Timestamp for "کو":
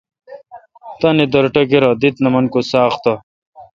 2.53-2.59